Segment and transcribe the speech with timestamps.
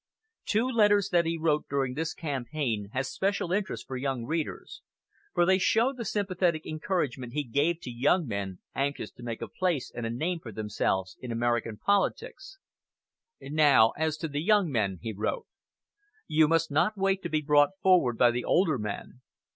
[0.47, 4.81] Two letters that he wrote during this campaign have special interest for young readers,
[5.35, 9.47] for they show the sympathetic encouragement he gave to young men anxious to make a
[9.47, 12.57] place and a name for themselves in American politics.
[13.39, 15.45] "Now as to the young men," he wrote.
[16.25, 19.21] "You must not wait to be brought forward by the older men.